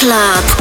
Club. 0.00 0.59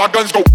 Pow, 0.00 0.08
guns 0.08 0.32
pow, 0.32 0.49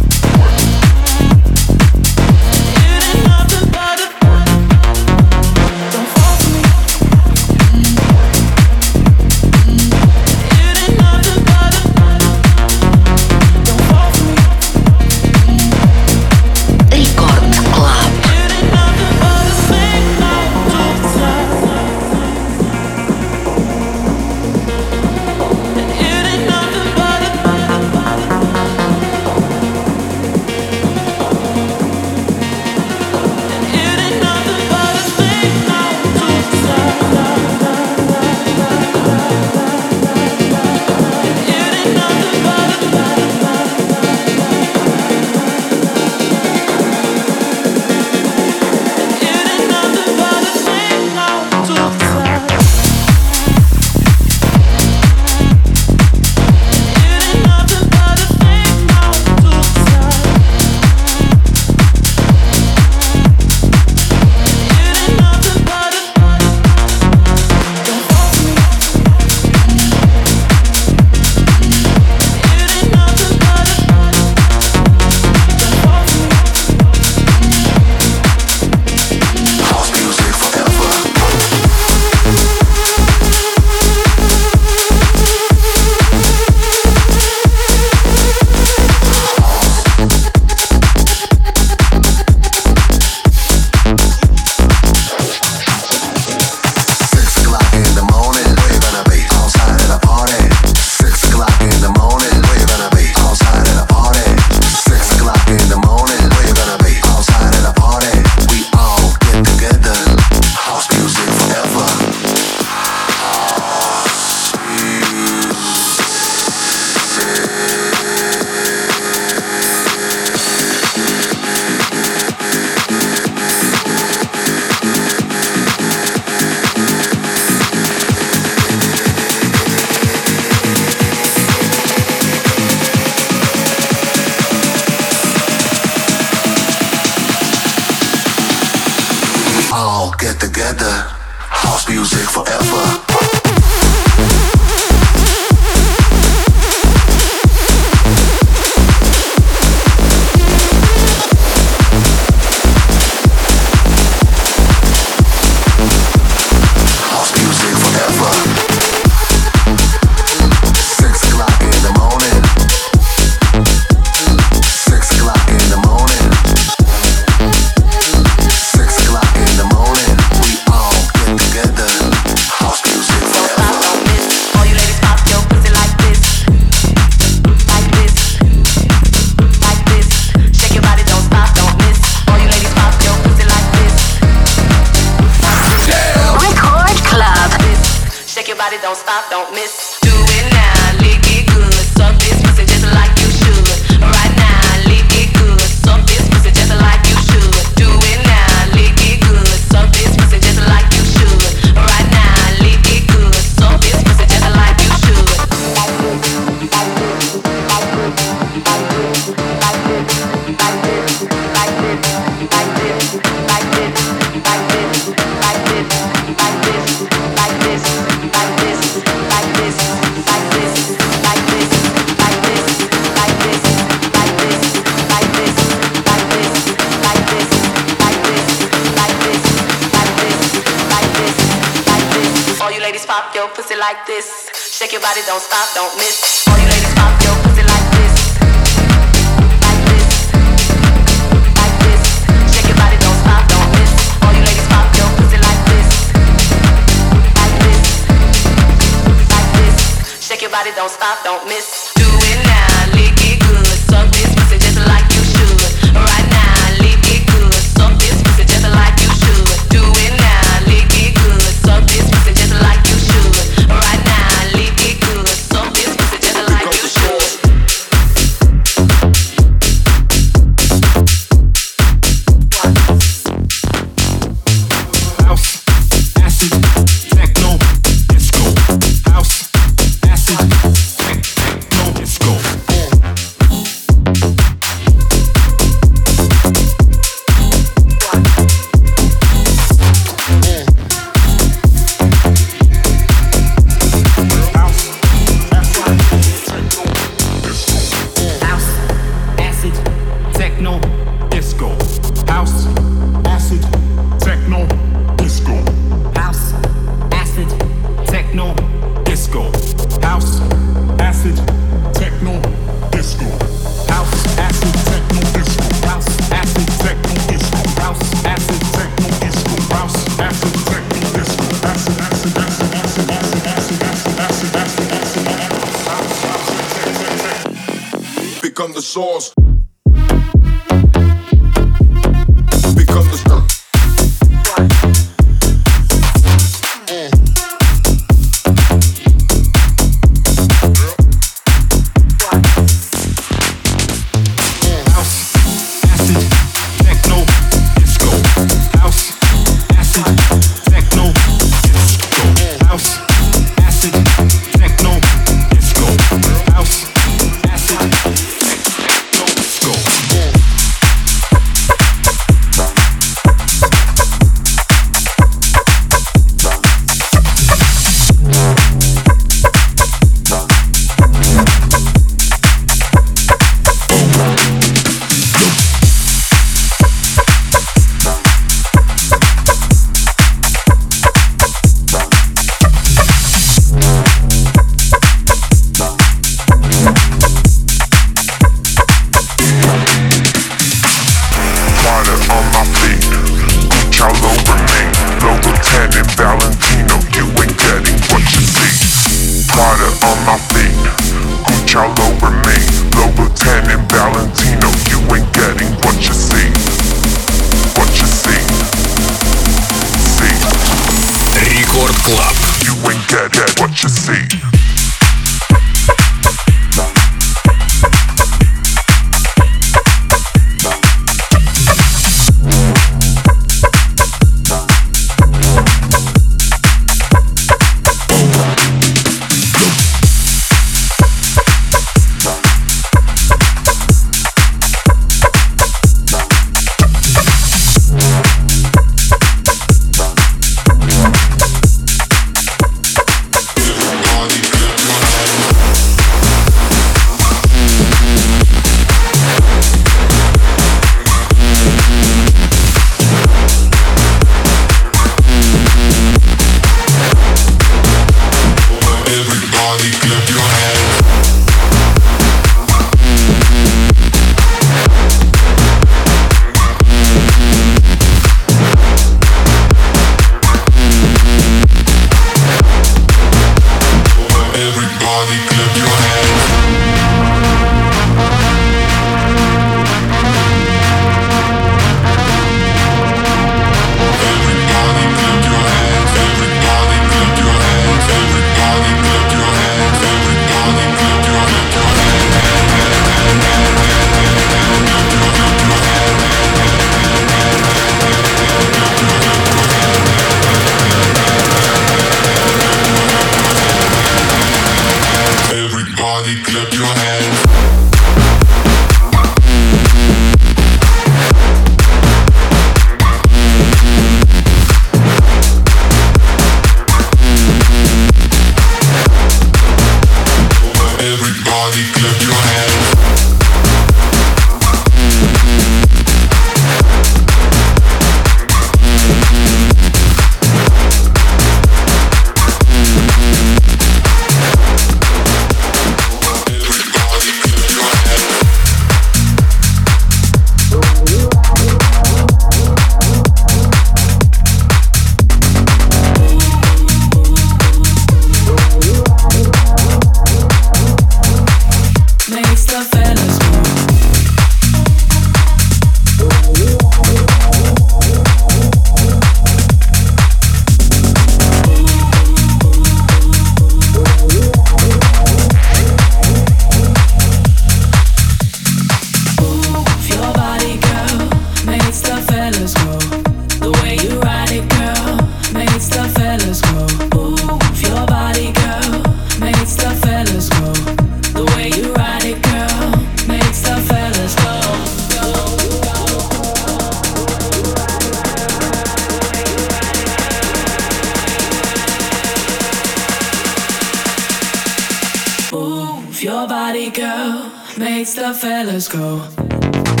girl, 596.89 597.51
makes 597.77 598.13
the 598.15 598.33
fellas 598.33 598.87
go. 598.87 600.00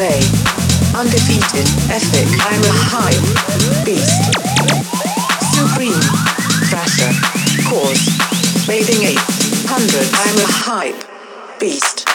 Undefeated, 0.00 1.68
ethic, 1.90 2.26
I'm 2.40 2.62
a 2.64 2.72
hype 2.72 3.84
beast. 3.84 4.32
Supreme, 5.52 6.00
thrasher, 6.70 7.12
cause, 7.68 8.66
bathing 8.66 9.02
ape, 9.02 9.18
hundred, 9.68 10.08
I'm 10.16 10.38
a 10.38 10.48
hype 10.48 11.60
beast. 11.60 12.09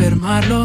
enfermarlo 0.00 0.64